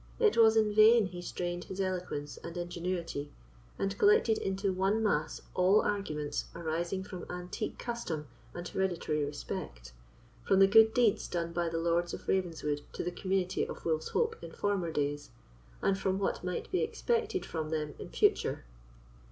It 0.17 0.35
was 0.35 0.57
in 0.57 0.73
vain 0.73 1.05
he 1.05 1.21
strained 1.21 1.65
his 1.65 1.79
eloquence 1.79 2.37
and 2.37 2.57
ingenuity, 2.57 3.29
and 3.77 3.95
collected 3.99 4.39
into 4.39 4.73
one 4.73 5.03
mass 5.03 5.41
all 5.53 5.81
arguments 5.83 6.45
arising 6.55 7.03
from 7.03 7.23
antique 7.29 7.77
custom 7.77 8.25
and 8.55 8.67
hereditary 8.67 9.23
respect, 9.23 9.93
from 10.43 10.57
the 10.57 10.65
good 10.65 10.95
deeds 10.95 11.27
done 11.27 11.53
by 11.53 11.69
the 11.69 11.77
Lords 11.77 12.15
of 12.15 12.27
Ravenswood 12.27 12.81
to 12.93 13.03
the 13.03 13.11
community 13.11 13.63
of 13.63 13.85
Wolf's 13.85 14.07
Hope 14.07 14.35
in 14.41 14.51
former 14.51 14.91
days, 14.91 15.29
and 15.83 15.95
from 15.95 16.17
what 16.17 16.43
might 16.43 16.71
be 16.71 16.81
expected 16.81 17.45
from 17.45 17.69
them 17.69 17.93
in 17.99 18.09
future. 18.09 18.65